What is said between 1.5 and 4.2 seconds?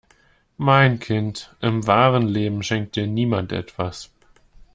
im wahren Leben schenkt dir niemand etwas.